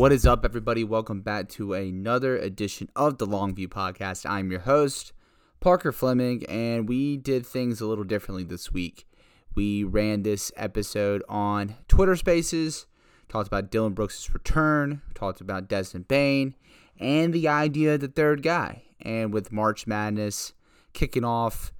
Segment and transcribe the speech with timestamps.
[0.00, 0.82] What is up, everybody?
[0.82, 4.24] Welcome back to another edition of the Longview Podcast.
[4.24, 5.12] I'm your host,
[5.60, 9.06] Parker Fleming, and we did things a little differently this week.
[9.54, 12.86] We ran this episode on Twitter Spaces,
[13.28, 16.54] talked about Dillon Brooks' return, talked about Desmond Bane,
[16.98, 18.84] and the idea of the third guy.
[19.02, 20.54] And with March Madness
[20.94, 21.74] kicking off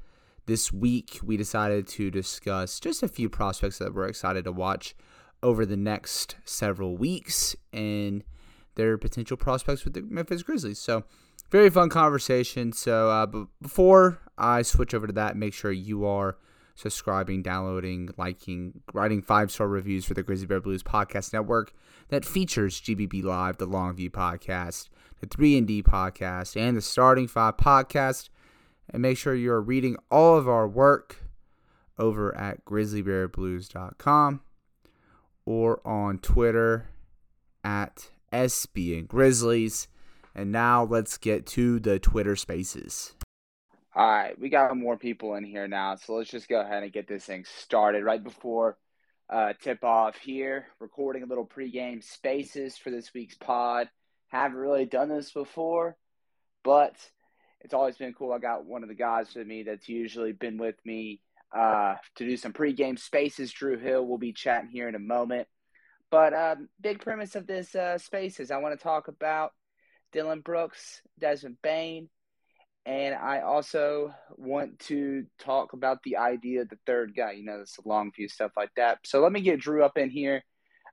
[0.44, 4.94] this week, we decided to discuss just a few prospects that we're excited to watch
[5.42, 8.24] over the next several weeks and
[8.74, 10.78] their potential prospects with the Memphis Grizzlies.
[10.78, 11.04] So,
[11.50, 12.72] very fun conversation.
[12.72, 16.36] So, uh, but before I switch over to that, make sure you are
[16.74, 21.72] subscribing, downloading, liking, writing five star reviews for the Grizzly Bear Blues podcast network
[22.08, 24.88] that features GBB Live, the Longview podcast,
[25.20, 28.28] the 3 and D podcast, and the Starting Five podcast.
[28.92, 31.24] And make sure you're reading all of our work
[31.98, 34.40] over at grizzlybearblues.com
[35.50, 36.86] or on Twitter
[37.64, 39.88] at SB and Grizzlies.
[40.32, 43.14] And now let's get to the Twitter spaces.
[43.96, 46.92] All right, we got more people in here now, so let's just go ahead and
[46.92, 48.04] get this thing started.
[48.04, 48.78] Right before
[49.28, 53.90] uh, tip off here, recording a little pregame spaces for this week's pod.
[54.28, 55.96] Haven't really done this before,
[56.62, 56.94] but
[57.60, 58.32] it's always been cool.
[58.32, 61.20] I got one of the guys with me that's usually been with me
[61.56, 63.52] uh, to do some pregame spaces.
[63.52, 65.48] Drew Hill will be chatting here in a moment.
[66.10, 69.52] But um, big premise of this uh, spaces, I want to talk about
[70.12, 72.08] Dillon Brooks, Desmond Bane,
[72.84, 77.32] and I also want to talk about the idea of the third guy.
[77.32, 78.98] You know, this long view stuff like that.
[79.04, 80.42] So let me get Drew up in here.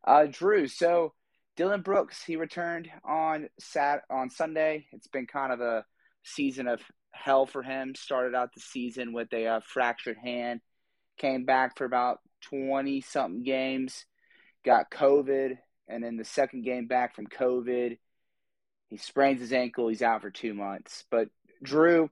[0.06, 1.14] Uh, Drew, so
[1.56, 4.86] Dillon Brooks, he returned on Sat on Sunday.
[4.92, 5.86] It's been kind of a
[6.24, 6.82] season of
[7.18, 7.96] hell for him.
[7.96, 10.62] Started out the season with a uh, fractured hand,
[11.18, 12.20] came back for about
[12.50, 14.06] 20 something games,
[14.64, 15.58] got COVID,
[15.88, 17.98] and then the second game back from COVID,
[18.90, 19.88] he sprains his ankle.
[19.88, 21.06] He's out for two months.
[21.10, 21.30] But
[21.62, 22.10] Drew,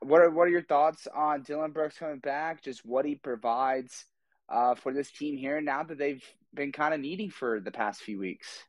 [0.00, 2.62] what are what are your thoughts on Dillon Brooks coming back?
[2.62, 4.04] Just what he provides
[4.48, 6.24] uh, for this team here now that they've
[6.54, 8.64] been kind of needing for the past few weeks.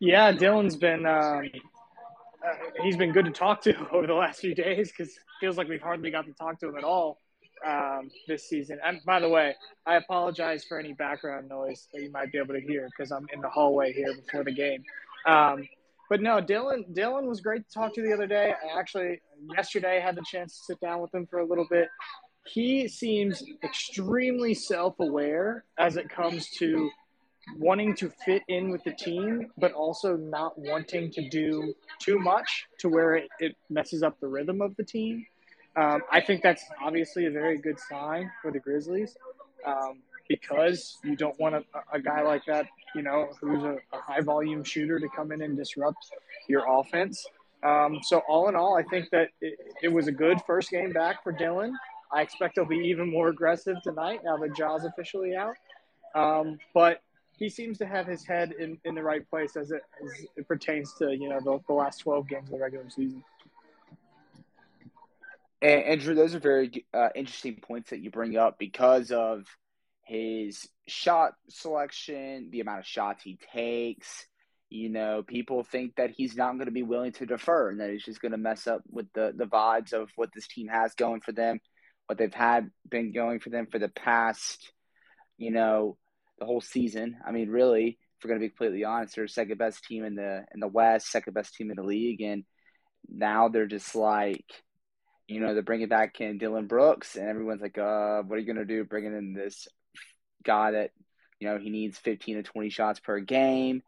[0.00, 1.48] Yeah, Dillon's been um,
[2.46, 5.68] uh, he's been good to talk to over the last few days because feels like
[5.68, 7.20] we've hardly got to talk to him at all
[7.66, 8.78] um, this season.
[8.84, 9.54] And by the way,
[9.86, 13.26] I apologize for any background noise that you might be able to hear because I'm
[13.32, 14.82] in the hallway here before the game.
[15.26, 15.68] Um,
[16.08, 16.94] but no, Dylan.
[16.94, 18.52] Dillon was great to talk to the other day.
[18.52, 19.20] I actually
[19.54, 21.88] yesterday had the chance to sit down with him for a little bit.
[22.46, 26.90] He seems extremely self-aware as it comes to
[27.56, 32.66] wanting to fit in with the team, but also not wanting to do too much
[32.78, 35.26] to where it, it messes up the rhythm of the team.
[35.76, 39.16] Um, I think that's obviously a very good sign for the Grizzlies
[39.64, 44.00] um, because you don't want a, a, guy like that, you know, who's a, a,
[44.00, 46.10] high volume shooter to come in and disrupt
[46.48, 47.24] your offense.
[47.62, 50.92] Um, so, all in all, I think that it, it was a good first game
[50.92, 51.76] back for Dillon.
[52.12, 55.54] I expect he'll be even more aggressive tonight now that Ja's officially out.
[56.14, 57.02] Um, but
[57.38, 60.48] he seems to have his head in, in the right place as it, as it
[60.48, 63.22] pertains to you know the, the last 12 games of the regular season.
[65.62, 69.44] And andrew those are very uh, interesting points that you bring up because of
[70.04, 74.26] his shot selection the amount of shots he takes.
[74.70, 77.90] You know people think that he's not going to be willing to defer and that
[77.90, 80.94] he's just going to mess up with the the vibes of what this team has
[80.94, 81.60] going for them
[82.06, 84.72] what they've had been going for them for the past
[85.36, 85.96] you know
[86.38, 87.16] the whole season.
[87.26, 90.14] I mean, really, if we're going to be completely honest, they're second best team in
[90.14, 92.44] the in the West, second best team in the league, and
[93.08, 94.44] now they're just like,
[95.26, 98.46] you know, they're bringing back in Dillon Brooks, and everyone's like, uh, what are you
[98.46, 99.68] going to do bringing in this
[100.44, 100.90] guy that,
[101.40, 103.82] you know, he needs 15 to 20 shots per game.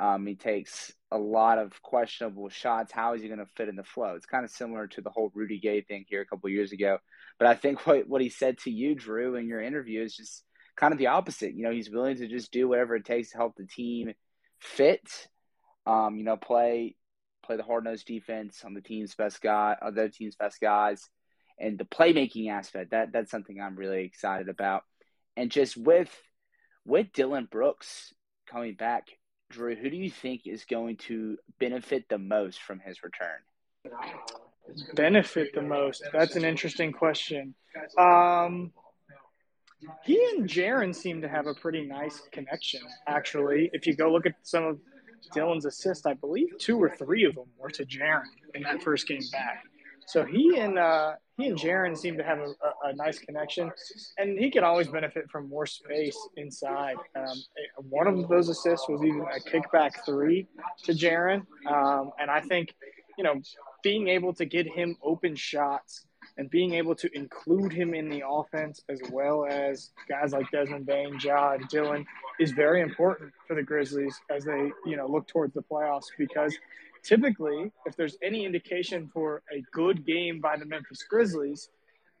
[0.00, 2.90] Um, he takes a lot of questionable shots.
[2.90, 4.14] How is he going to fit in the flow?
[4.14, 6.98] It's kind of similar to the whole Rudy Gay thing here a couple years ago.
[7.38, 10.42] But I think what, what he said to you, Drew, in your interview is just
[10.76, 11.54] kind of the opposite.
[11.54, 14.12] You know, he's willing to just do whatever it takes to help the team
[14.58, 15.28] fit.
[15.86, 16.96] Um, you know, play
[17.44, 21.08] play the hard nosed defense on the team's best guy, other team's best guys,
[21.58, 22.90] and the playmaking aspect.
[22.90, 24.84] That that's something I'm really excited about.
[25.36, 26.14] And just with
[26.84, 28.12] with Dillon Brooks
[28.50, 29.08] coming back,
[29.50, 33.38] Drew, who do you think is going to benefit the most from his return?
[34.94, 36.02] Benefit the most?
[36.12, 37.54] That's an interesting question.
[37.98, 38.72] Um,
[40.02, 43.70] he and Jaren seem to have a pretty nice connection, actually.
[43.72, 44.78] If you go look at some of
[45.34, 48.22] Dillon's assists, I believe two or three of them were to Jaren
[48.54, 49.64] in that first game back.
[50.06, 53.70] So he and uh, he and Jaren seem to have a, a, a, nice connection,
[54.18, 56.96] and he can always benefit from more space inside.
[57.14, 57.36] Um,
[57.88, 60.48] one of those assists was even a kickback three
[60.84, 62.74] to Jaren, um, and I think
[63.16, 63.40] you know
[63.84, 66.06] being able to get him open shots
[66.40, 70.86] and being able to include him in the offense as well as guys like Desmond
[70.86, 72.06] Bane, Ja, Dillon,
[72.40, 76.56] is very important for the Grizzlies as they you know look towards the playoffs because
[77.02, 81.68] typically, if there's any indication for a good game by the Memphis Grizzlies,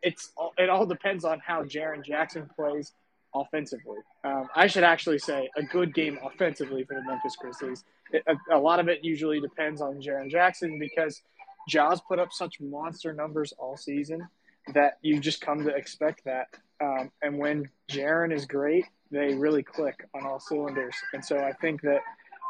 [0.02, 2.92] it's it all depends on how Jaren Jackson plays
[3.34, 4.00] offensively.
[4.22, 7.84] Um, I should actually say a good game offensively for the Memphis Grizzlies.
[8.12, 11.22] It, a, a, lot of it usually depends on Jaren Jackson because
[11.68, 14.26] Ja's put up such monster numbers all season
[14.74, 16.48] that you just come to expect that.
[16.82, 20.94] Um, and when Jaren is great, they really click on all cylinders.
[21.12, 22.00] And so I think that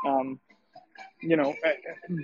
[0.06, 0.40] um,
[1.20, 1.70] you know, uh,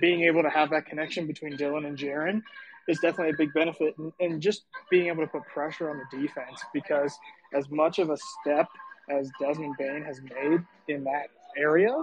[0.01, 2.41] being able to have that connection between Dillon and Jaren
[2.87, 3.97] is definitely a big benefit.
[3.97, 7.17] And, and, just being able to put pressure on the defense because
[7.53, 8.67] as much of a step
[9.09, 11.95] as Desmond Bane has made in that area,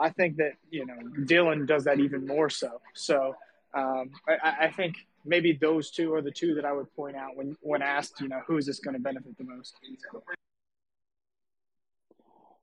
[0.00, 0.96] I think that, you know,
[1.26, 2.80] Dillon does that even more so.
[2.94, 3.34] So
[3.74, 7.36] um, I, I think maybe those two are the two that I would point out
[7.36, 9.74] when, when asked, you know, who is this going to benefit the most?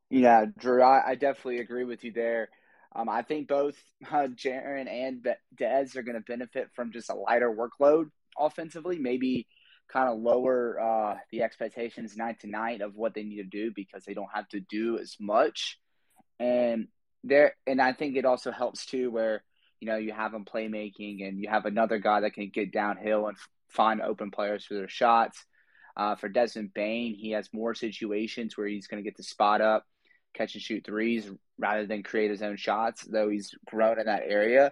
[0.09, 2.49] Yeah, Drew, I, I definitely agree with you there.
[2.95, 3.75] Um, I think both
[4.11, 5.25] uh, Jaren and
[5.55, 9.47] Dez are going to benefit from just a lighter workload offensively, maybe
[9.91, 13.71] kind of lower uh, the expectations night to night of what they need to do
[13.75, 15.79] because they don't have to do as much.
[16.39, 16.87] And
[17.23, 19.43] there, and I think it also helps too, where
[19.79, 23.27] you know you have them playmaking and you have another guy that can get downhill
[23.27, 23.37] and
[23.69, 25.45] find open players for their shots.
[25.97, 29.59] Uh, for Desmond Bane, he has more situations where he's going to get the spot
[29.59, 29.85] up
[30.33, 34.23] catch and shoot threes rather than create his own shots, though he's grown in that
[34.25, 34.71] area.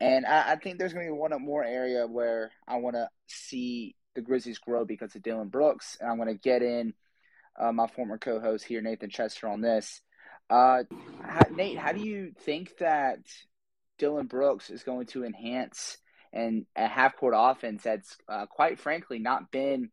[0.00, 3.08] And I, I think there's going to be one more area where I want to
[3.26, 5.96] see the Grizzlies grow because of Dillon Brooks.
[6.00, 6.94] And I'm going to get in
[7.58, 10.00] uh, my former co host here, Nathan Chester, on this.
[10.50, 10.84] Uh,
[11.22, 13.20] how, Nate, how do you think that
[14.02, 15.96] Dillon Brooks is going to enhance
[16.32, 19.90] and a half court offense that's uh, quite frankly not been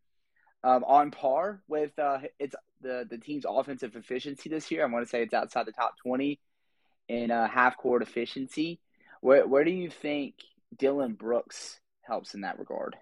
[0.64, 4.84] um, on par with uh, its the the team's offensive efficiency this year.
[4.84, 6.40] I want to say it's outside the top twenty
[7.08, 8.80] in uh, half court efficiency.
[9.22, 10.34] Where where do you think
[10.76, 12.96] Dillon Brooks helps in that regard?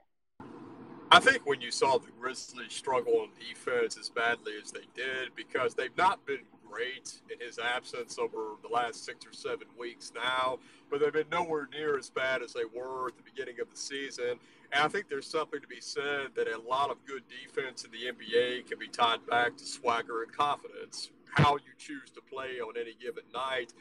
[1.10, 5.30] I think when you saw the Grizzlies struggle on defense as badly as they did,
[5.38, 10.12] because they've not been great in his absence over the last six or seven weeks
[10.16, 10.60] now,
[10.90, 13.78] but they've been nowhere near as bad as they were at the beginning of the
[13.78, 14.40] season.
[14.72, 17.92] And I think there's something to be said that a lot of good defense in
[17.92, 22.60] the NBA can be tied back to swagger and confidence, how you choose to play
[22.60, 23.74] on any given night.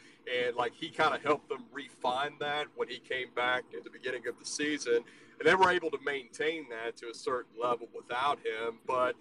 [0.45, 3.91] And like he kind of helped them refine that when he came back at the
[3.91, 5.01] beginning of the season.
[5.39, 8.79] And they were able to maintain that to a certain level without him.
[8.87, 9.17] But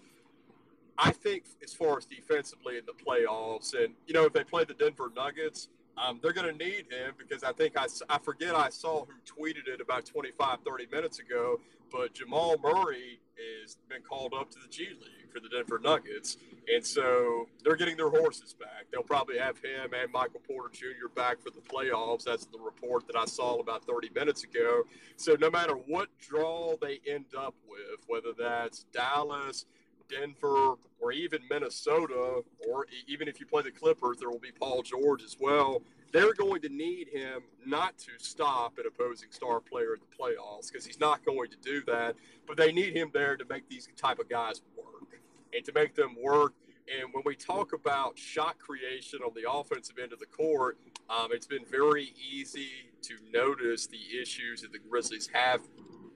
[0.98, 4.64] I think as far as defensively in the playoffs, and you know, if they play
[4.64, 8.54] the Denver Nuggets, um, they're going to need him because I think I, I forget
[8.54, 11.60] I saw who tweeted it about 25, 30 minutes ago,
[11.90, 13.20] but Jamal Murray
[13.62, 16.36] has been called up to the G League for the Denver Nuggets.
[16.72, 18.86] And so they're getting their horses back.
[18.90, 21.08] They'll probably have him and Michael Porter Jr.
[21.14, 22.24] back for the playoffs.
[22.24, 24.82] That's the report that I saw about 30 minutes ago.
[25.16, 29.66] So no matter what draw they end up with, whether that's Dallas,
[30.08, 34.82] Denver, or even Minnesota, or even if you play the Clippers, there will be Paul
[34.82, 35.82] George as well.
[36.12, 40.70] They're going to need him not to stop an opposing star player in the playoffs
[40.70, 42.16] because he's not going to do that.
[42.46, 45.20] But they need him there to make these type of guys work
[45.54, 46.54] and to make them work.
[46.88, 50.78] And when we talk about shot creation on the offensive end of the court,
[51.10, 52.70] um, it's been very easy
[53.02, 55.60] to notice the issues that the Grizzlies have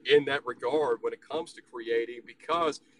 [0.05, 2.81] in that regard when it comes to creating because–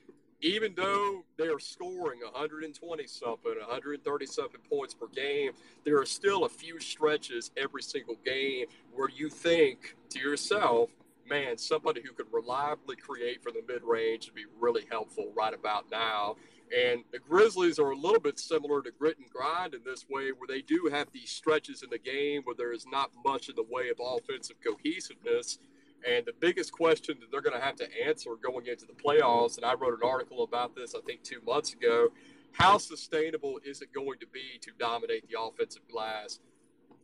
[0.41, 5.51] even though they are scoring 120 something, 130 something points per game,
[5.83, 10.89] there are still a few stretches every single game where you think to yourself,
[11.29, 15.53] man, somebody who could reliably create from the mid range would be really helpful right
[15.53, 16.35] about now.
[16.75, 20.31] And the Grizzlies are a little bit similar to grit and grind in this way,
[20.31, 23.55] where they do have these stretches in the game where there is not much in
[23.55, 25.59] the way of offensive cohesiveness
[26.07, 29.57] and the biggest question that they're going to have to answer going into the playoffs,
[29.57, 32.09] and I wrote an article about this, I think, two months ago.
[32.53, 36.39] How sustainable is it going to be to dominate the offensive glass?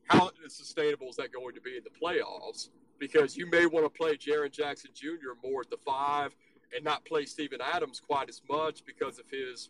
[0.08, 2.70] How sustainable is that going to be in the playoffs?
[3.00, 5.38] Because you may want to play Jaren Jackson Jr.
[5.44, 6.36] more at the five
[6.76, 9.70] and not play Steven Adams quite as much because of his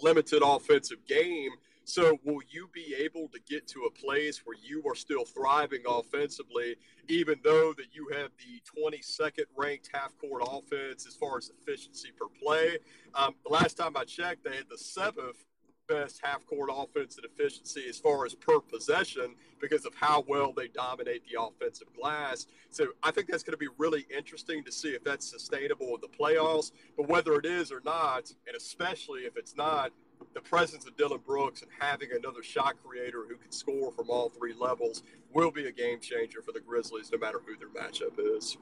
[0.00, 1.50] limited offensive game.
[1.84, 5.82] So, will you be able to get to a place where you are still thriving
[5.86, 6.76] offensively,
[7.08, 12.10] even though that you have the 22nd ranked half court offense as far as efficiency
[12.16, 12.78] per play?
[13.14, 15.44] Um, the last time I checked, they had the seventh
[15.88, 20.52] best half court offense and efficiency as far as per possession because of how well
[20.52, 22.46] they dominate the offensive glass.
[22.70, 26.00] So I think that's going to be really interesting to see if that's sustainable in
[26.00, 26.72] the playoffs.
[26.96, 29.92] But whether it is or not, and especially if it's not,
[30.34, 34.28] the presence of Dillon Brooks and having another shot creator who can score from all
[34.28, 35.02] three levels
[35.32, 38.56] will be a game changer for the Grizzlies, no matter who their matchup is.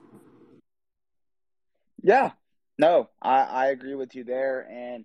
[2.02, 2.32] Yeah,
[2.78, 4.66] no, I, I agree with you there.
[4.70, 5.04] And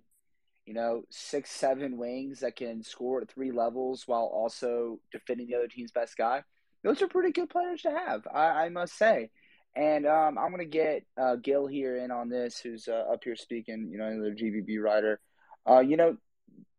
[0.66, 5.54] you know, six, seven wings that can score at three levels while also defending the
[5.54, 6.42] other team's best guy.
[6.82, 9.30] Those are pretty good players to have, I, I must say.
[9.76, 13.22] And um, I'm going to get uh, Gil here in on this, who's uh, up
[13.22, 15.20] here speaking, you know, another GBB writer.
[15.68, 16.16] Uh, you know,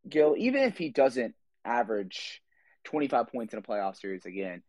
[0.09, 1.35] Gil, even if he doesn't
[1.65, 2.41] average
[2.85, 4.63] 25 points in a playoff series again,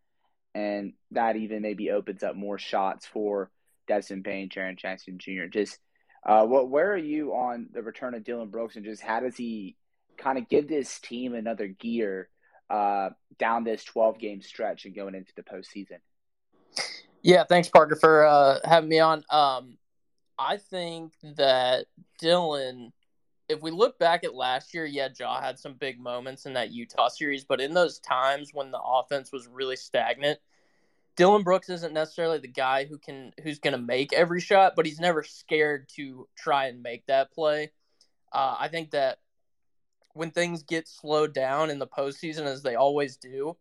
[0.54, 3.50] and that even maybe opens up more shots for
[3.87, 5.78] Desmond Bane, Jaren Jackson Jr., just
[6.26, 9.37] uh, what where are you on the return of Dillon Brooks and just how does
[9.37, 9.76] he
[10.16, 12.28] kind of give this team another gear
[12.68, 15.99] uh, down this 12 game stretch and going into the postseason?
[17.23, 19.25] Yeah, thanks Parker for uh, having me on.
[19.30, 19.78] Um,
[20.38, 21.87] I think that
[22.18, 22.92] Dillon,
[23.49, 26.71] if we look back at last year, yeah, Ja had some big moments in that
[26.71, 30.38] Utah series, but in those times when the offense was really stagnant,
[31.17, 34.87] Dillon Brooks isn't necessarily the guy who can who's going to make every shot, but
[34.87, 37.73] he's never scared to try and make that play.
[38.33, 39.19] Uh, I think that
[40.12, 43.57] when things get slowed down in the postseason, as they always do,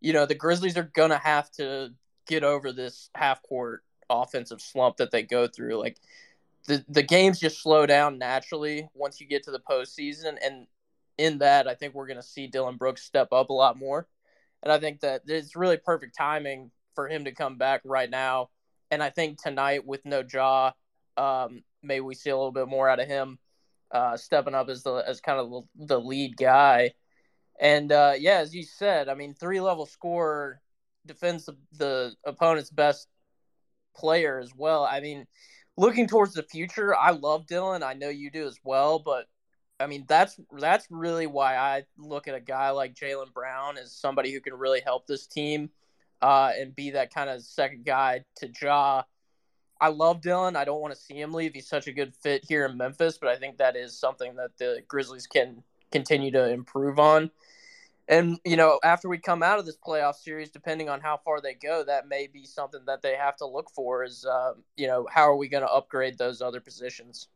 [0.00, 1.94] you know the Grizzlies are going to have to
[2.26, 5.78] get over this half court offensive slump that they go through.
[5.78, 5.98] Like
[6.68, 10.66] the the games just slow down naturally once you get to the postseason, and
[11.16, 14.06] in that, I think we're going to see Dillon Brooks step up a lot more.
[14.62, 18.50] And I think that it's really perfect timing for him to come back right now.
[18.90, 20.72] And I think tonight with no Ja,
[21.16, 23.38] um, maybe we see a little bit more out of him,
[23.90, 26.92] uh, stepping up as the as kind of the lead guy.
[27.60, 30.60] And uh, yeah, as you said, I mean, three level scorer
[31.06, 33.08] defends the, the opponent's best
[33.96, 34.84] player as well.
[34.84, 35.26] I mean,
[35.78, 37.82] looking towards the future, I love Dillon.
[37.82, 39.26] I know you do as well, but
[39.80, 43.92] I mean, that's that's really why I look at a guy like Jaylen Brown as
[43.92, 45.70] somebody who can really help this team
[46.20, 49.04] uh, and be that kind of second guy to Ja.
[49.80, 50.56] I love Dillon.
[50.56, 51.54] I don't want to see him leave.
[51.54, 54.58] He's such a good fit here in Memphis, but I think that is something that
[54.58, 57.30] the Grizzlies can continue to improve on.
[58.08, 61.42] And, you know, after we come out of this playoff series, depending on how far
[61.42, 64.86] they go, that may be something that they have to look for is, uh, you
[64.86, 67.28] know, how are we going to upgrade those other positions?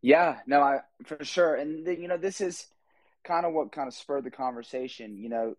[0.00, 1.56] Yeah, no, I for sure.
[1.56, 2.68] And, you know, this is
[3.24, 5.18] kind of what kind of spurred the conversation.
[5.18, 5.54] You know,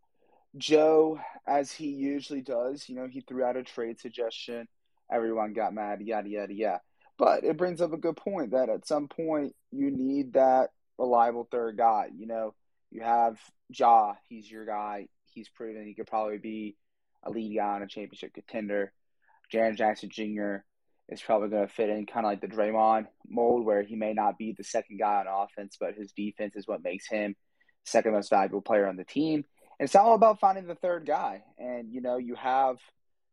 [0.57, 4.69] Joe, as he usually does, you know, he threw out a trade suggestion.
[5.11, 6.81] Everyone got mad, yada, yada, yada.
[7.17, 11.45] But it brings up a good point that at some point you need that reliable
[11.51, 12.07] third guy.
[12.17, 12.55] You know,
[12.91, 13.37] you have
[13.69, 15.07] Ja, he's your guy.
[15.31, 16.75] He's proven he could probably be
[17.23, 18.91] a lead guy on a championship contender.
[19.53, 20.57] Jaren Jackson Jr.
[21.07, 24.13] is probably going to fit in kind of like the Draymond mold where he may
[24.13, 27.35] not be the second guy on offense, but his defense is what makes him
[27.85, 29.43] second most valuable player on the team
[29.79, 31.43] And it's all about finding the third guy.
[31.57, 32.77] And, you know, you have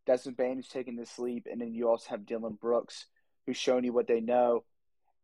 [0.06, 3.06] Desmond Bane who's taking this leap, and then you also have Dillon Brooks
[3.46, 4.64] who's showing you what they know.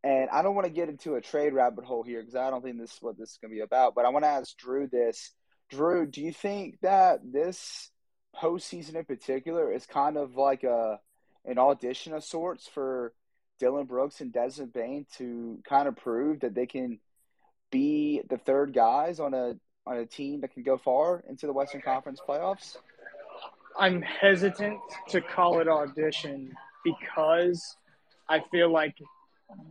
[0.03, 2.61] And I don't want to get into a trade rabbit hole here because I don't
[2.61, 3.95] think this is what this is going to be about.
[3.95, 5.31] But I want to ask Drew this.
[5.69, 7.89] Drew, do you think that this
[8.35, 10.99] postseason in particular is kind of like a
[11.45, 13.13] an audition of sorts for
[13.59, 16.99] Dillon Brooks and Desmond Bane to kind of prove that they can
[17.71, 19.55] be the third guys on a
[19.85, 22.77] on a team that can go far into the Western Conference playoffs?
[23.77, 24.79] I'm hesitant
[25.09, 27.75] to call it audition because
[28.29, 28.95] I feel like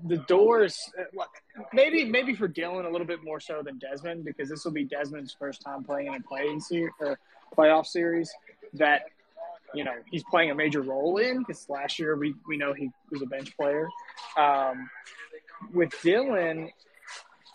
[0.05, 0.79] the doors
[1.73, 4.85] maybe maybe for Dillon a little bit more so than Desmond because this will be
[4.85, 7.19] Desmond's first time playing in a playing series or
[7.57, 8.33] playoff series
[8.75, 9.03] that
[9.75, 12.91] you know he's playing a major role in because last year we, we know he
[13.11, 13.89] was a bench player
[14.37, 14.89] um,
[15.73, 16.71] with Dillon,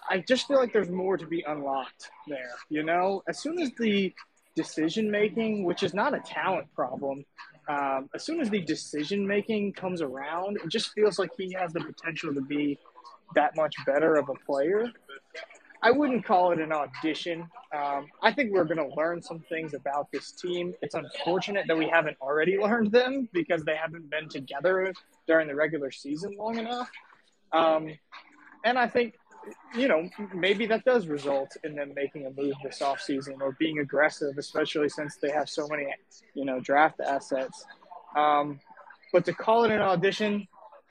[0.10, 2.52] I just feel like there's more to be unlocked there.
[2.70, 4.14] You know, as soon as the
[4.56, 7.26] decision making, which is not a talent problem,
[7.68, 11.74] um, as soon as the decision making comes around, it just feels like he has
[11.74, 12.78] the potential to be
[13.36, 14.92] that much better of a player.
[15.84, 17.48] I wouldn't call it an audition.
[17.76, 20.74] Um, I think we're going to learn some things about this team.
[20.82, 24.94] It's unfortunate that we haven't already learned them because they haven't been together
[25.28, 26.90] during the regular season long enough.
[27.52, 27.94] Um,
[28.64, 29.16] and I think
[29.76, 33.80] you know, maybe that does result in them making a move this offseason or being
[33.80, 35.88] aggressive, especially since they have so many,
[36.34, 37.66] you know, draft assets.
[38.16, 38.60] Um,
[39.14, 40.48] but to call it an audition,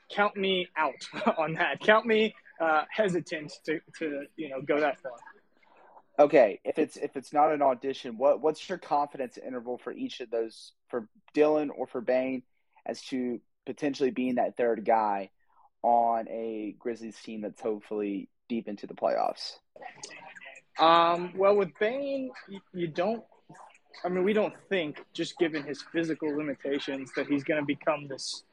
[0.09, 1.79] count me out on that.
[1.79, 5.11] Count me uh, hesitant to, to, you know, go that far.
[6.19, 10.19] Okay, if it's if it's not an audition, what what's your confidence interval for each
[10.19, 12.41] of those for Dillon or for Bane
[12.87, 15.29] as to potentially being that third guy
[15.83, 19.57] on a Grizzlies team that's hopefully deep into the playoffs?
[20.79, 22.31] Um, well, with Bane,
[22.73, 23.23] you, don't.
[24.05, 28.07] I mean, we don't think, just given his physical limitations, that he's going to become
[28.07, 28.43] this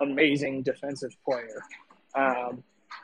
[0.00, 1.62] amazing defensive player.
[2.14, 2.62] Um,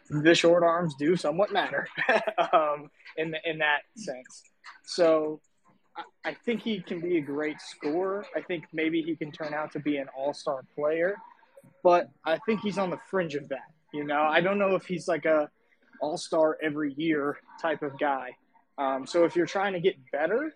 [0.09, 1.88] the short arms do somewhat matter
[2.52, 4.42] um, in in that sense.
[4.85, 5.40] So
[5.97, 8.25] I, I think he can be a great scorer.
[8.37, 11.16] I think maybe he can turn out to be an all star player,
[11.82, 13.73] but I think he's on the fringe of that.
[13.92, 15.50] You know, I don't know if he's like a
[16.00, 18.37] all star every year type of guy.
[18.78, 20.54] Um, so if you're trying to get better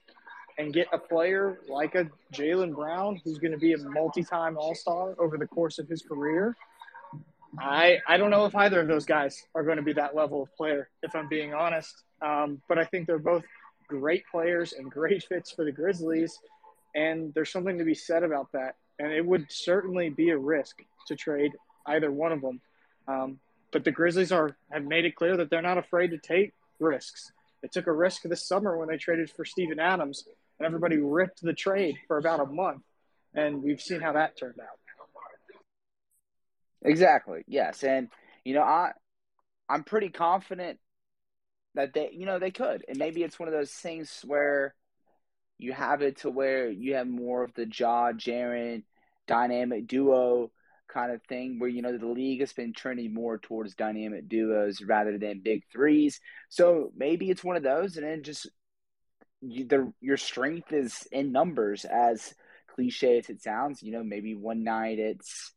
[0.59, 4.57] and get a player like a Jaylen Brown who's going to be a multi time
[4.57, 6.57] all star over the course of his career,
[7.59, 10.43] I, I don't know if either of those guys are going to be that level
[10.43, 12.03] of player, if I'm being honest.
[12.23, 13.45] Um, but I think they're both
[13.89, 16.39] great players and great fits for the Grizzlies.
[16.95, 18.77] And there's something to be said about that.
[18.99, 20.77] And it would certainly be a risk
[21.09, 21.53] to trade
[21.87, 22.61] either one of them.
[23.09, 23.39] Um,
[23.75, 27.33] but the Grizzlies are have made it clear that they're not afraid to take risks.
[27.61, 30.25] They took a risk this summer when they traded for Steven Adams,
[30.59, 32.83] and everybody ripped the trade for about a month.
[33.35, 34.79] And we've seen how that turned out.
[36.83, 37.43] Exactly.
[37.49, 38.11] Yes, and
[38.45, 38.93] you know I
[39.69, 40.79] I'm pretty confident
[41.75, 44.73] that they you know they could, and maybe it's one of those things where
[45.59, 48.85] you have it to where you have more of the Ja Jaren
[49.27, 50.53] dynamic duo
[50.89, 54.83] kind of thing where you know the league has been trending more towards dynamic duos
[54.83, 56.21] rather than big threes.
[56.49, 58.49] So maybe it's one of those, and then just
[59.41, 62.35] you, the your strength is in numbers, as
[62.75, 63.83] cliche as it sounds.
[63.83, 65.53] You know, maybe one night it's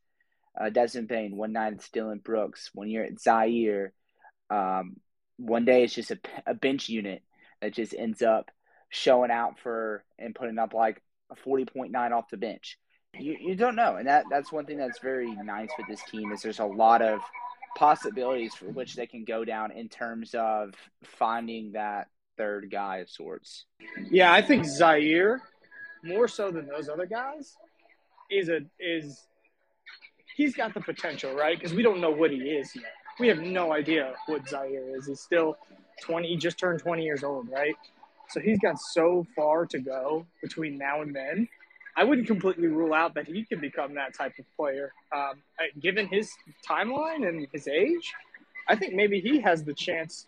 [0.60, 1.36] uh, Desmond Bane.
[1.38, 2.70] One night it's Dillon Brooks.
[2.74, 3.90] One year it's Ziaire,
[4.50, 4.98] Um,
[5.38, 7.24] one day it's just a, a bench unit
[7.62, 8.50] that just ends up
[8.90, 12.78] showing out for and putting up like a 40.9 off the bench.
[13.20, 13.96] You, you don't know.
[13.96, 17.02] And that, that's one thing that's very nice with this team is there's a lot
[17.02, 17.22] of
[17.78, 23.10] possibilities for which they can go down in terms of finding that third guy of
[23.10, 23.66] sorts.
[24.10, 25.40] Yeah, I think Ziaire,
[26.04, 27.56] more so than those other guys,
[28.30, 29.26] is a is
[30.36, 31.58] he's got the potential, right?
[31.58, 32.86] Because we don't know what he is yet.
[33.20, 35.08] We have no idea what Ziaire is.
[35.08, 35.58] He's still
[36.02, 37.76] 20, he just turned 20 years old, right?
[38.30, 41.48] So he's got so far to go between now and then.
[41.98, 44.94] I wouldn't completely rule out that he could become that type of player.
[45.12, 45.42] Um,
[45.82, 46.32] given his
[46.68, 48.14] timeline and his age,
[48.68, 50.28] I think maybe he has the chance,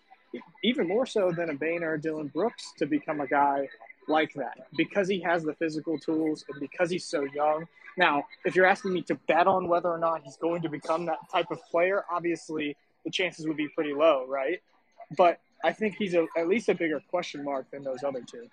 [0.64, 3.70] even more so than a Bane or a Dillon Brooks, to become a guy
[4.08, 7.68] like that because he has the physical tools and because he's so young
[8.00, 11.06] now, if you're asking me to bet on whether or not he's going to become
[11.08, 14.62] that type of player, obviously the chances would be pretty low, right?
[15.18, 18.48] But I think he's a, at least a bigger question mark than those other two.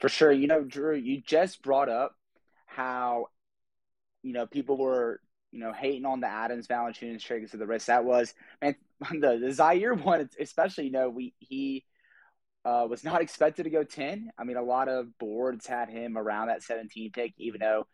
[0.00, 0.32] For sure.
[0.32, 2.16] You know, Drew, you just brought up
[2.66, 3.26] how,
[4.22, 5.20] you know, people were,
[5.52, 8.34] you know, hating on the Adams Valanciunas trade because of the risk that was.
[8.62, 8.76] Man,
[9.10, 11.84] the, the Ziaire one, especially, you know, we he
[12.64, 14.30] uh, was not expected to go 10.
[14.38, 17.86] I mean, a lot of boards had him around that 17 pick, even though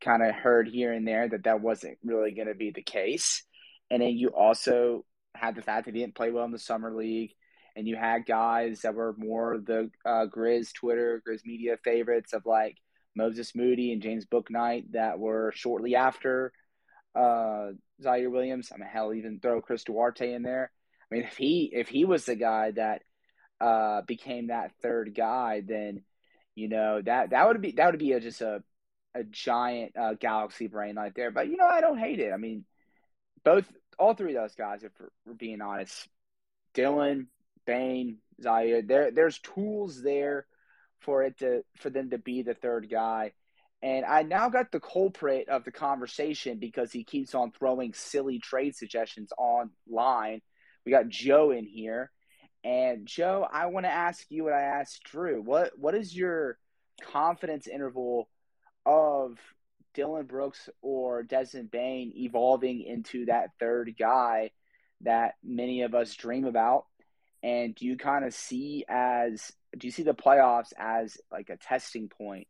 [0.00, 3.44] kind of heard here and there that that wasn't really going to be the case.
[3.90, 6.94] And then you also had the fact that he didn't play well in the summer
[6.94, 7.32] league,
[7.76, 12.46] and you had guys that were more the uh, Grizz Twitter, Grizz media favorites of
[12.46, 12.76] like
[13.16, 16.52] Moses Moody and James Bouknight that were shortly after
[17.14, 18.70] uh, Ziaire Williams.
[18.72, 20.70] I mean, hell, even throw Chris Duarte in there.
[21.10, 23.02] I mean, if he if he was the guy that–
[23.60, 26.02] uh, became that third guy, then
[26.54, 28.62] you know that that would be that would be a, just a
[29.14, 31.30] a giant uh, galaxy brain right there.
[31.30, 32.32] But you know, I don't hate it.
[32.32, 32.64] I mean,
[33.44, 33.66] both
[33.98, 36.08] all three of those guys, if we're, we're being honest,
[36.74, 37.28] Dillon,
[37.66, 40.46] Bane, Ziaire, there there's tools there
[41.00, 43.32] for it to for them to be the third guy.
[43.82, 48.38] And I now got the culprit of the conversation because he keeps on throwing silly
[48.38, 50.40] trade suggestions online.
[50.86, 52.10] We got Joe in here,
[52.64, 55.42] and Joe, I want to ask you what I asked Drew.
[55.42, 56.58] What what is your
[57.02, 58.28] confidence interval
[58.86, 59.38] of
[59.92, 64.50] Dillon Brooks or Desmond Bane evolving into that third guy
[65.02, 66.86] that many of us dream about?
[67.44, 71.56] And do you kind of see as do you see the playoffs as like a
[71.56, 72.48] testing point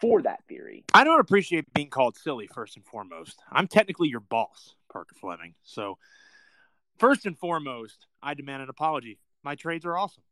[0.00, 0.84] for that theory?
[0.94, 3.40] I don't appreciate being called silly first and foremost.
[3.50, 5.54] I'm technically your boss, Parker Fleming.
[5.64, 5.98] So
[6.98, 9.18] First and foremost, I demand an apology.
[9.42, 10.22] My trades are awesome.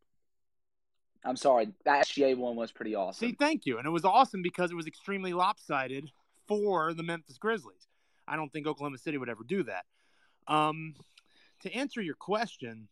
[1.25, 1.73] I'm sorry.
[1.85, 3.29] That SGA one was pretty awesome.
[3.29, 3.79] See, thank you.
[3.79, 6.13] And it was awesome because it was extremely lopsided
[6.47, 7.89] for the Memphis Grizzlies.
[8.27, 9.85] I don't think Oklahoma City would ever do that.
[10.47, 10.95] Um,
[11.63, 12.87] to answer your question,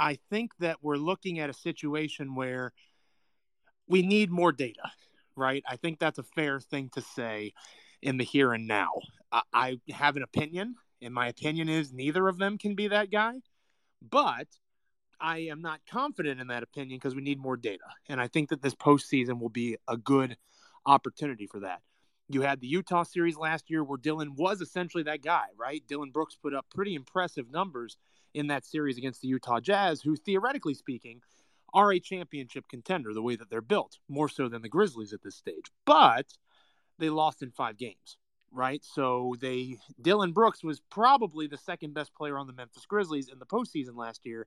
[0.00, 2.72] I think that we're looking at a situation where
[3.86, 4.90] we need more data,
[5.36, 5.62] right?
[5.68, 7.52] I think that's a fair thing to say
[8.00, 8.88] in the here and now.
[9.30, 13.10] I, I have an opinion, and my opinion is neither of them can be that
[13.10, 13.42] guy,
[14.00, 14.48] but
[15.20, 17.84] I am not confident in that opinion because we need more data.
[18.08, 20.38] And I think that this postseason will be a good
[20.86, 21.82] opportunity for that.
[22.30, 25.86] You had the Utah series last year where Dillon was essentially that guy, right?
[25.86, 27.98] Dillon Brooks put up pretty impressive numbers
[28.34, 31.20] in that series against the Utah Jazz, who theoretically speaking
[31.72, 35.22] are a championship contender the way that they're built, more so than the Grizzlies at
[35.22, 35.66] this stage.
[35.84, 36.26] But
[36.98, 38.16] they lost in five games,
[38.52, 38.84] right?
[38.84, 43.38] So they Dillon Brooks was probably the second best player on the Memphis Grizzlies in
[43.38, 44.46] the postseason last year,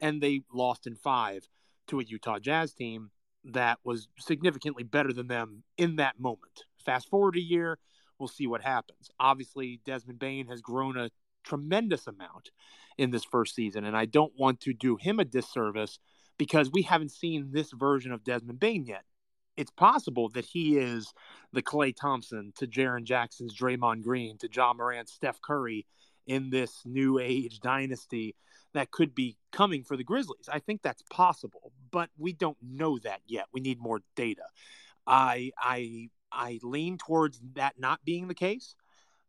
[0.00, 1.48] and they lost in five
[1.88, 3.10] to a Utah Jazz team
[3.44, 6.64] that was significantly better than them in that moment.
[6.84, 7.78] Fast forward a year,
[8.18, 9.10] we'll see what happens.
[9.20, 11.10] Obviously, Desmond Bane has grown a
[11.44, 12.50] tremendous amount
[12.98, 15.98] in this first season, and I don't want to do him a disservice
[16.38, 19.04] because we haven't seen this version of Desmond Bane yet.
[19.56, 21.12] It's possible that he is
[21.52, 25.86] the Klay Thompson to Jaren Jackson's Draymond Green to Ja Morant's Steph Curry
[26.26, 28.34] in this new age dynasty
[28.72, 30.48] that could be coming for the Grizzlies.
[30.50, 33.46] I think that's possible, but we don't know that yet.
[33.52, 34.42] We need more data.
[35.06, 38.74] I I I lean towards that not being the case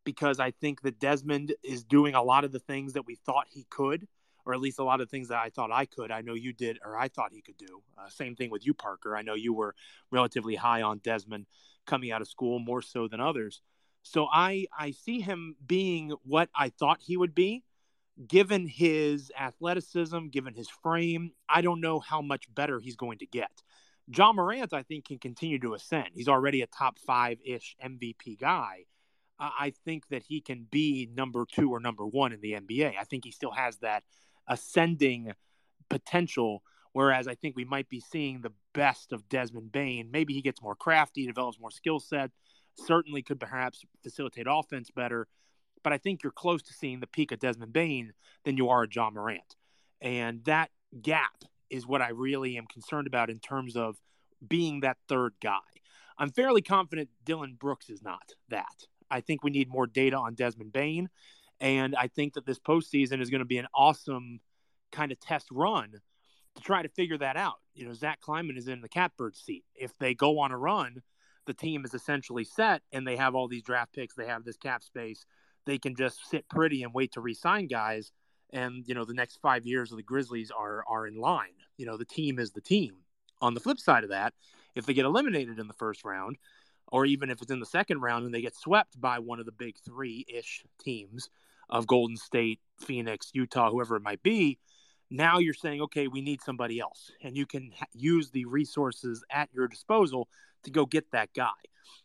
[0.05, 3.47] because I think that Desmond is doing a lot of the things that we thought
[3.49, 4.07] he could,
[4.45, 6.11] or at least a lot of things that I thought I could.
[6.11, 7.81] I know you did, or I thought he could do.
[7.97, 9.15] Uh, same thing with you, Parker.
[9.15, 9.75] I know you were
[10.11, 11.47] relatively high on Desmond
[11.85, 13.61] coming out of school more so than others.
[14.03, 17.63] So I I see him being what I thought he would be,
[18.27, 21.31] given his athleticism, given his frame.
[21.49, 23.63] I don't know how much better he's going to get.
[24.07, 26.09] Ja Morant, I think, can continue to ascend.
[26.13, 28.85] He's already a top five ish MVP guy.
[29.39, 32.93] I think that he can be number two or number one in the NBA.
[32.99, 34.03] I think he still has that
[34.47, 35.33] ascending
[35.89, 36.63] potential.
[36.93, 40.09] Whereas I think we might be seeing the best of Desmond Bane.
[40.11, 42.31] Maybe he gets more crafty, develops more skill set,
[42.77, 45.27] certainly could perhaps facilitate offense better.
[45.83, 48.13] But I think you're close to seeing the peak of Desmond Bane
[48.45, 49.55] than you are at Ja Morant.
[49.99, 50.71] And that
[51.01, 53.97] gap is what I really am concerned about in terms of
[54.47, 55.59] being that third guy.
[56.17, 58.87] I'm fairly confident Dillon Brooks is not that.
[59.09, 61.09] I think we need more data on Desmond Bane.
[61.59, 64.41] And I think that this postseason is going to be an awesome
[64.91, 65.91] kind of test run
[66.55, 67.59] to try to figure that out.
[67.73, 69.63] You know, Zach Kleiman is in the catbird seat.
[69.73, 71.01] If they go on a run,
[71.45, 74.57] the team is essentially set and they have all these draft picks, they have this
[74.57, 75.25] cap space.
[75.65, 78.11] They can just sit pretty and wait to re-sign guys
[78.51, 81.55] and you know the next five years of the Grizzlies are are in line.
[81.77, 82.95] You know the team is the team.
[83.41, 84.33] On the flip side of that,
[84.75, 86.37] if they get eliminated in the first round,
[86.87, 89.45] or even if it's in the second round and they get swept by one of
[89.45, 91.29] the big three ish teams
[91.69, 94.59] of Golden State, Phoenix, Utah, whoever it might be,
[95.09, 99.49] now you're saying, okay, we need somebody else, and you can use the resources at
[99.53, 100.27] your disposal
[100.63, 101.49] to go get that guy.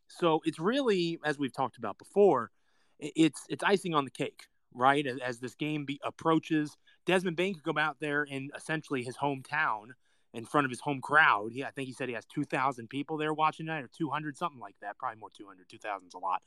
[0.08, 2.50] So it's really, as we've talked about before,
[2.98, 5.06] it's it's icing on the cake right?
[5.06, 9.16] As, as this game be, approaches, Desmond Bane could go out there in essentially his
[9.16, 9.88] hometown
[10.32, 11.52] in front of his home crowd.
[11.52, 14.60] Yeah, I think he said he has 2,000 people there watching tonight or 200, something
[14.60, 14.98] like that.
[14.98, 15.68] Probably more 200.
[15.68, 16.42] 2,000's a lot.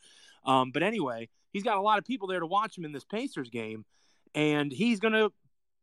[0.45, 3.05] Um, but anyway, he's got a lot of people there to watch him in this
[3.05, 3.85] Pacers game,
[4.33, 5.31] and he's going to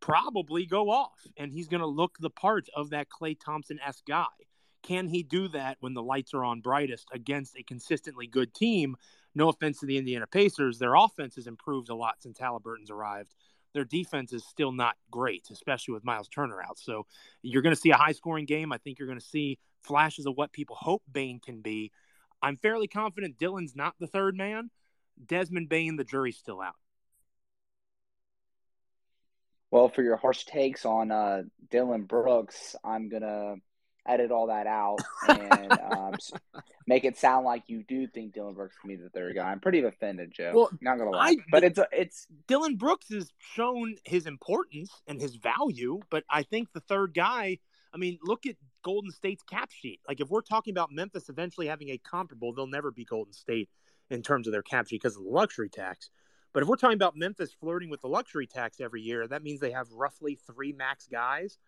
[0.01, 4.07] probably go off and he's going to look the part of that Klay Thompson esque
[4.07, 4.25] guy.
[4.83, 8.97] Can he do that when the lights are on brightest against a consistently good team
[9.35, 13.35] no offense to the Indiana Pacers, their offense has improved a lot since Halliburton's arrived.
[13.73, 16.79] Their defense is still not great, especially with Miles Turner out.
[16.79, 17.07] So
[17.43, 18.73] you're going to see a high scoring game.
[18.73, 21.93] I think you're going to see flashes of what people hope Bane can be.
[22.43, 24.71] I'm fairly confident Dillon's not the third man.
[25.25, 26.75] Desmond Bane, the jury's still out.
[29.71, 33.57] Well, for your harsh takes on uh, Dillon Brooks, I'm gonna
[34.11, 36.15] edit all that out and um,
[36.87, 39.51] make it sound like you do think Dillon Brooks can be the third guy.
[39.51, 40.53] I'm pretty offended, Joe.
[40.55, 45.21] Well, not gonna lie, I, but it's it's Dillon Brooks has shown his importance and
[45.21, 47.59] his value, but I think the third guy.
[47.93, 49.99] I mean, look at Golden State's cap sheet.
[50.07, 53.69] Like, if we're talking about Memphis eventually having a comparable, they'll never be Golden State
[54.11, 56.09] in terms of their cap sheet because of the luxury tax.
[56.53, 59.61] But if we're talking about Memphis flirting with the luxury tax every year, that means
[59.61, 61.59] they have roughly three max guys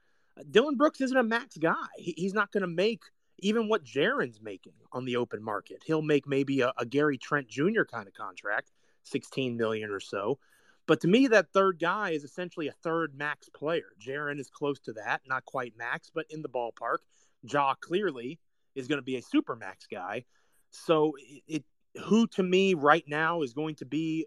[0.51, 1.75] Dillon Brooks isn't a max guy.
[1.97, 3.03] He, he's not going to make
[3.39, 5.83] even what Jaren's making on the open market.
[5.85, 7.83] He'll make maybe a, a Gary Trent Jr.
[7.83, 8.71] kind of contract,
[9.05, 10.39] 16 million or so.
[10.87, 13.87] But to me, that third guy is essentially a third max player.
[14.01, 16.99] Jaren is close to that, not quite max, but in the ballpark.
[17.45, 18.39] Ja clearly
[18.75, 20.25] is going to be a super max guy.
[20.71, 21.65] So it, it
[22.05, 24.27] who to me right now is going to be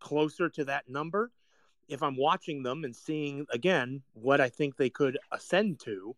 [0.00, 1.30] closer to that number
[1.88, 6.16] if I'm watching them and seeing again what I think they could ascend to,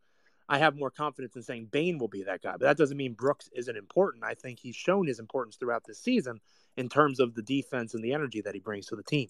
[0.49, 2.53] I have more confidence in saying Bane will be that guy.
[2.53, 4.25] But that doesn't mean Brooks isn't important.
[4.25, 6.41] I think he's shown his importance throughout this season
[6.77, 9.29] in terms of the defense and the energy that he brings to the team.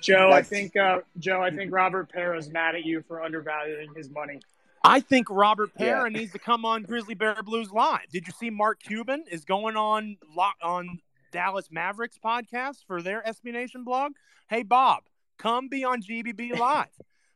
[0.00, 3.94] Joe, I think uh, Joe, I think Robert Pera is mad at you for undervaluing
[3.96, 4.40] his money.
[4.84, 6.18] I think Robert Pera yeah.
[6.18, 8.08] needs to come on Grizzly Bear Blues live.
[8.12, 10.16] Did you see Mark Cuban is going on
[10.62, 14.12] on Dallas Mavericks podcast for their SB Nation blog?
[14.48, 15.04] Hey Bob,
[15.38, 16.86] come be on GBB live.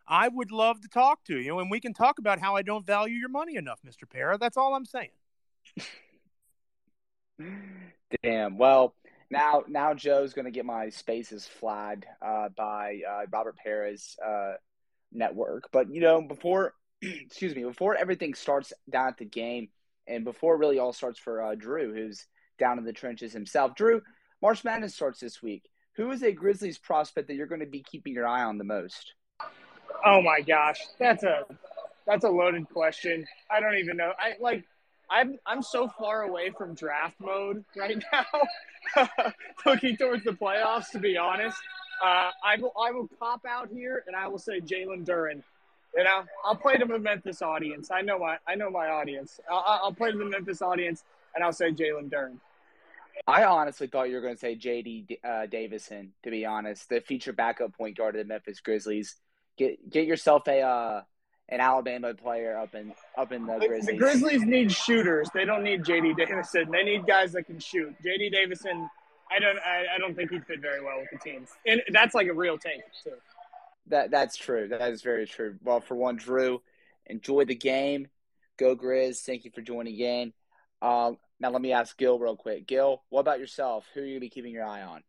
[0.07, 2.85] I would love to talk to you, and we can talk about how I don't
[2.85, 4.09] value your money enough, Mr.
[4.09, 4.37] Pera.
[4.37, 5.11] That's all I'm saying.
[8.23, 8.59] Damn.
[8.59, 8.95] Well,
[9.31, 14.55] now now Joe's going to get my spaces flagged uh, by uh, Robert Pera's uh,
[15.13, 15.71] network.
[15.73, 19.69] But you know, before excuse me, before everything starts down at the game,
[20.07, 22.27] and before really all starts for uh, Drew, who's
[22.63, 23.75] down in the trenches himself.
[23.75, 24.01] Drew,
[24.41, 25.69] March Madness starts this week.
[25.97, 28.65] Who is a Grizzlies prospect that you're going to be keeping your eye on the
[28.65, 29.15] most?
[30.07, 31.43] Oh my gosh, that's a
[32.07, 33.27] that's a loaded question.
[33.51, 34.13] I don't even know.
[34.17, 34.65] I like
[35.11, 39.07] I'm I'm so far away from draft mode right now,
[39.67, 40.91] looking towards the playoffs.
[40.93, 41.59] To be honest,
[42.01, 45.43] uh, I will I will pop out here and I will say Jalen Duren.
[45.97, 47.91] You know, I'll play to the Memphis audience.
[47.91, 49.41] I know my I know my audience.
[49.51, 51.03] I'll, I'll play to the Memphis audience
[51.35, 52.39] and I'll say Jalen Duren.
[53.27, 55.19] I honestly thought you were going to say J.D.
[55.25, 56.13] Uh, Davison.
[56.25, 59.17] To be honest, the feature backup point guard of the Memphis Grizzlies.
[59.57, 61.03] Get get yourself a uh,
[61.49, 63.87] an Alabama player up in up in the Grizzlies.
[63.87, 65.29] The Grizzlies need shooters.
[65.35, 66.15] They don't need J.D.
[66.15, 66.71] Davison.
[66.71, 67.95] They need guys that can shoot.
[68.03, 68.31] J.D.
[68.31, 68.89] Davison.
[69.31, 69.59] I don't.
[69.59, 71.47] I, I don't think he'd fit very well with the team.
[71.67, 73.13] And that's like a real take too.
[73.89, 74.69] That that's true.
[74.69, 75.57] That is very true.
[75.63, 76.63] Well, for one, Drew,
[77.07, 78.09] enjoy the game.
[78.57, 79.21] Go Grizz.
[79.21, 80.33] Thank you for joining in.
[80.81, 82.67] Um, now let me ask Gil real quick.
[82.67, 83.87] Gil, what about yourself?
[83.95, 85.03] Who are you gonna be keeping your eye on?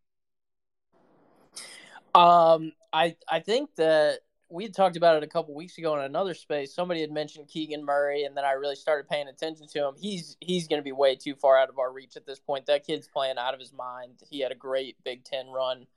[2.16, 4.20] Um, I I think that
[4.54, 6.76] we had talked about it a couple weeks ago in another space.
[6.76, 9.96] Somebody had mentioned Keegan Murray, and then I really started paying attention to him.
[10.00, 12.68] He's he's going to be way too far out of our reach at this point.
[12.68, 14.22] That kid's playing out of his mind.
[14.30, 15.88] He had a great Big Ten run.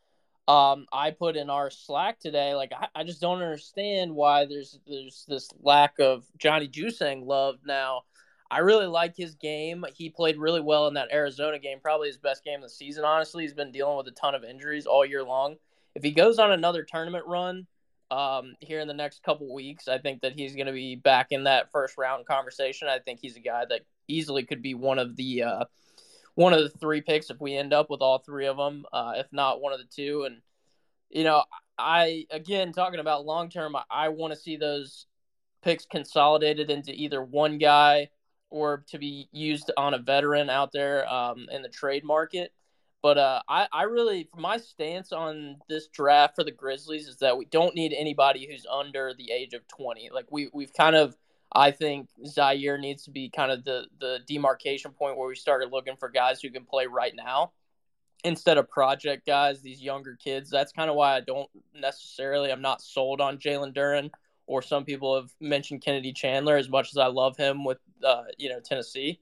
[0.49, 4.79] Um, I put in our Slack today, like I, I just don't understand why there's
[4.87, 8.03] there's this lack of Johnny Juzang love now.
[8.51, 9.85] I really like his game.
[9.95, 13.05] He played really well in that Arizona game, probably his best game of the season.
[13.05, 15.57] Honestly, he's been dealing with a ton of injuries all year long.
[15.95, 17.67] If he goes on another tournament run
[18.11, 21.29] um, here in the next couple weeks, I think that he's going to be back
[21.31, 22.89] in that first round conversation.
[22.89, 25.65] I think he's a guy that easily could be one of the uh,
[26.35, 29.15] one of the three picks if we end up with all three of them, uh,
[29.17, 30.25] if not one of the two.
[30.25, 30.41] And
[31.11, 31.43] you know,
[31.79, 35.07] I again talking about long term, I, I want to see those
[35.63, 38.09] picks consolidated into either one guy
[38.51, 42.53] or to be used on a veteran out there um, in the trade market.
[43.03, 47.37] But uh, I, I really, my stance on this draft for the Grizzlies is that
[47.37, 50.11] we don't need anybody who's under the age of 20.
[50.13, 51.17] Like we, we've kind of,
[51.53, 55.71] I think Ziaire needs to be kind of the, the demarcation point where we started
[55.71, 57.53] looking for guys who can play right now
[58.25, 60.51] instead of project guys, these younger kids.
[60.51, 64.11] That's kind of why I don't necessarily, I'm not sold on Jalen Duren
[64.47, 68.25] or some people have mentioned Kennedy Chandler as much as I love him with uh,
[68.39, 69.21] you know Tennessee.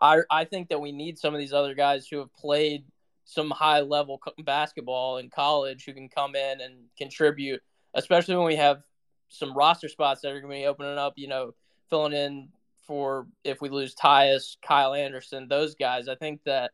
[0.00, 2.84] I I think that we need some of these other guys who have played
[3.24, 7.60] some high level basketball in college who can come in and contribute,
[7.94, 8.82] especially when we have
[9.28, 11.14] some roster spots that are going to be opening up.
[11.16, 11.54] You know,
[11.90, 12.48] filling in
[12.86, 16.08] for if we lose Tyus, Kyle Anderson, those guys.
[16.08, 16.70] I think that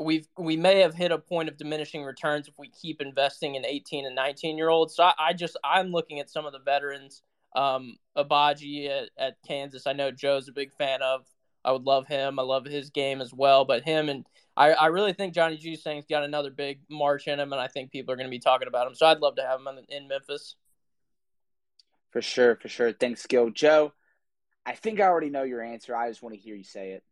[0.00, 3.64] we've we may have hit a point of diminishing returns if we keep investing in
[3.64, 4.94] 18 and 19 year olds.
[4.94, 7.22] So I, I just I'm looking at some of the veterans.
[7.54, 11.24] Um, Agbaji at, at Kansas, I know Joe's a big fan of.
[11.64, 12.38] I would love him.
[12.38, 13.64] I love his game as well.
[13.64, 17.52] But him and I, I really think Johnny Juzang's got another big march in him,
[17.52, 18.94] and I think people are going to be talking about him.
[18.94, 20.54] So I'd love to have him in, in Memphis.
[22.10, 22.92] For sure, for sure.
[22.92, 23.50] Thanks, Gil.
[23.50, 23.92] Joe,
[24.64, 25.94] I think I already know your answer.
[25.94, 27.04] I just want to hear you say it.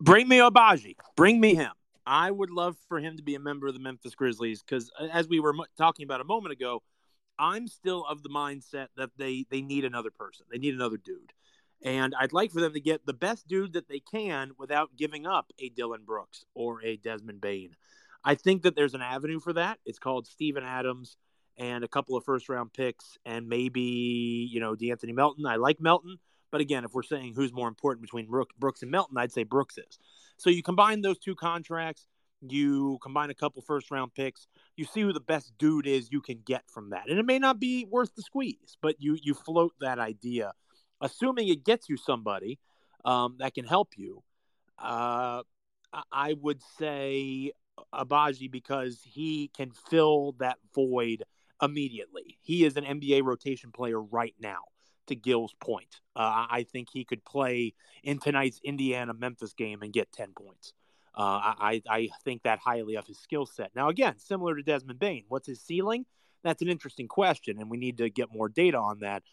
[0.00, 0.96] Bring me Agbaji.
[1.16, 1.72] Bring me him.
[2.06, 5.08] I would love for him to be a member of the Memphis Grizzlies because, uh,
[5.12, 6.82] as we were talking about a moment ago,
[7.38, 10.46] I'm still of the mindset that they they need another person.
[10.50, 11.32] They need another dude,
[11.82, 15.26] and I'd like for them to get the best dude that they can without giving
[15.26, 17.76] up a Dillon Brooks or a Desmond Bane.
[18.24, 19.78] I think that there's an avenue for that.
[19.84, 21.16] It's called Steven Adams
[21.56, 25.46] and a couple of first round picks and maybe you know De'Anthony Melton.
[25.46, 26.16] I like Melton,
[26.50, 29.78] but again, if we're saying who's more important between Brooks and Melton, I'd say Brooks
[29.78, 29.98] is.
[30.36, 32.06] So you combine those two contracts,
[32.40, 34.48] You combine a couple first round picks.
[34.76, 37.38] You see who the best dude is you can get from that, and it may
[37.38, 40.52] not be worth the squeeze, but you you float that idea,
[41.00, 42.58] assuming it gets you somebody
[43.04, 44.22] um, that can help you.
[44.78, 45.42] Uh,
[46.12, 47.52] I would say
[47.92, 51.24] Agbaji because he can fill that void
[51.62, 52.38] immediately.
[52.40, 54.60] He is an NBA rotation player right now.
[55.10, 59.92] To Gil's point, uh, I think he could play in tonight's Indiana Memphis game and
[59.92, 60.72] get ten points.
[61.12, 63.72] Uh, I I think that highly of his skill set.
[63.74, 66.06] Now, again, similar to Desmond Bane, what's his ceiling?
[66.44, 69.24] That's an interesting question, and we need to get more data on that.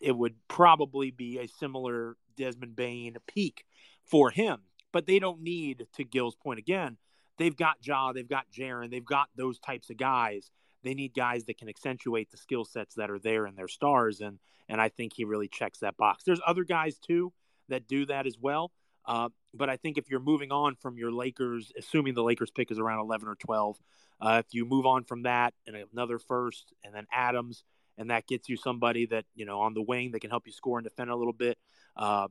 [0.00, 3.64] It would probably be a similar Desmond Bane peak
[4.04, 4.58] for him,
[4.92, 6.98] but they don't need, to Gil's point again,
[7.38, 10.50] they've got Ja, they've got Jaren, they've got those types of guys.
[10.86, 14.20] They need guys that can accentuate the skill sets that are there in their stars,
[14.20, 16.24] and and I think he really checks that box.
[16.24, 17.32] There's other guys too
[17.68, 18.72] that do that as well.
[19.04, 22.70] Uh, but I think if you're moving on from your Lakers, assuming the Lakers pick
[22.70, 23.78] is around 11 or 12,
[24.20, 27.62] uh, if you move on from that and another first, and then Adams,
[27.96, 30.52] and that gets you somebody that you know on the wing that can help you
[30.52, 31.58] score and defend a little bit.
[31.96, 32.28] Uh,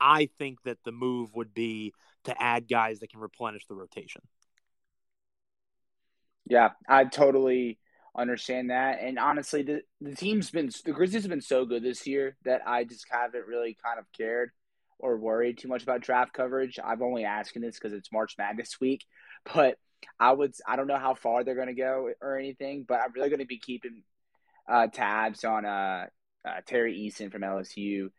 [0.00, 4.22] I think that the move would be to add guys that can replenish the rotation.
[6.46, 7.78] Yeah, I totally
[8.16, 9.00] understand that.
[9.00, 12.62] And honestly, the the team's been the Grizzlies have been so good this year that
[12.66, 14.50] I just haven't really kind of cared
[14.98, 16.78] or worried too much about draft coverage.
[16.82, 19.04] I'm only asking this because it's March Madness week,
[19.54, 19.78] but
[20.20, 23.12] I would I don't know how far they're going to go or anything, but I'm
[23.14, 24.02] really going to be keeping
[24.68, 26.06] uh, tabs on uh,
[26.46, 28.10] uh, Tari Eason from LSU,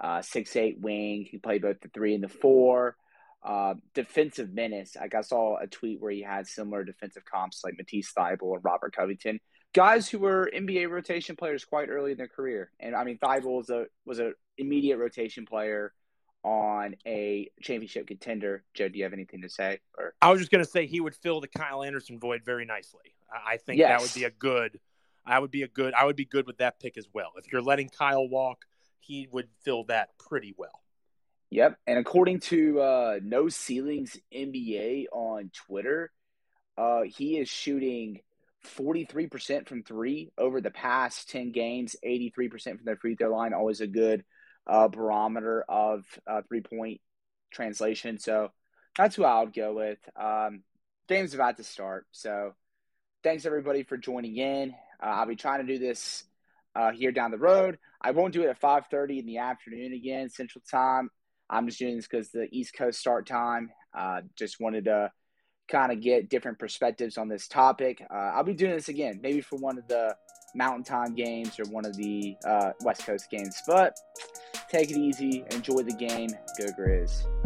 [0.00, 1.26] uh, six eight wing.
[1.30, 2.96] He played both the three and the four.
[3.44, 4.96] Uh, defensive menace.
[4.98, 8.64] Like I saw a tweet where he had similar defensive comps like Matisse Thybulle and
[8.64, 9.38] Robert Covington,
[9.74, 12.70] guys who were NBA rotation players quite early in their career.
[12.80, 15.92] And I mean, Thybulle was a was an immediate rotation player
[16.42, 18.64] on a championship contender.
[18.74, 19.80] Joe, do you have anything to say?
[19.98, 22.64] Or I was just going to say he would fill the Kyle Anderson void very
[22.64, 23.14] nicely.
[23.46, 23.90] I think yes.
[23.90, 24.78] that would be a good.
[25.26, 25.94] I would be a good.
[25.94, 27.32] I would be good with that pick as well.
[27.36, 28.66] If you're letting Kyle walk,
[29.00, 30.83] he would fill that pretty well.
[31.54, 36.10] Yep, and according to uh, No Ceilings NBA on Twitter,
[36.76, 38.18] uh, he is shooting
[38.76, 43.54] 43% from three over the past 10 games, 83% from the free throw line.
[43.54, 44.24] Always a good
[44.66, 47.00] uh, barometer of uh, three point
[47.52, 48.18] translation.
[48.18, 48.48] So
[48.98, 49.98] that's who I would go with.
[50.20, 50.64] Um,
[51.06, 52.08] game's about to start.
[52.10, 52.54] So
[53.22, 54.74] thanks everybody for joining in.
[55.00, 56.24] Uh, I'll be trying to do this
[56.74, 57.78] uh, here down the road.
[58.02, 61.10] I won't do it at 5:30 in the afternoon again, Central Time.
[61.50, 63.70] I'm just doing this because the East Coast start time.
[63.96, 65.10] Uh, just wanted to
[65.68, 68.02] kind of get different perspectives on this topic.
[68.10, 70.16] Uh, I'll be doing this again, maybe for one of the
[70.54, 73.60] Mountain Time games or one of the uh, West Coast games.
[73.66, 73.96] But
[74.70, 77.43] take it easy, enjoy the game, go Grizz.